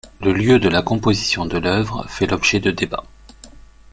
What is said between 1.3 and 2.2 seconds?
de l'œuvre